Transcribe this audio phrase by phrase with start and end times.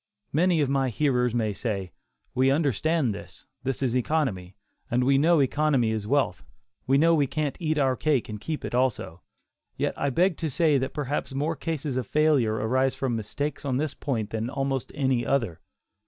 [0.33, 1.91] Many of my hearers may say,
[2.33, 4.55] "we understand this; this is economy,
[4.89, 6.43] and we know economy is wealth;
[6.87, 9.21] we know we can't eat our cake and keep it also."
[9.77, 13.77] Yet I beg to say that perhaps more cases of failure arise from mistakes on
[13.77, 15.59] this point than almost any other.